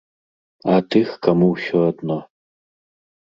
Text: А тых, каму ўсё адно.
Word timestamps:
А 0.75 0.77
тых, 0.95 1.11
каму 1.27 1.49
ўсё 1.51 1.79
адно. 1.91 2.17